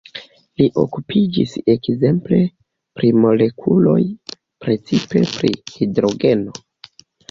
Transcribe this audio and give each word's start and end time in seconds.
Li 0.61 0.69
okupiĝis 0.83 1.53
ekzemple 1.73 2.41
pri 3.01 3.13
molekuloj, 3.27 4.01
precipe 4.67 5.27
pri 5.39 5.57
hidrogeno. 5.79 6.61